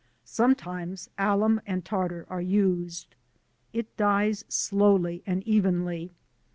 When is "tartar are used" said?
1.85-3.13